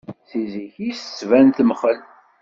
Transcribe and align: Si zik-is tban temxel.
Si 0.29 0.39
zik-is 0.53 1.01
tban 1.19 1.47
temxel. 1.55 1.99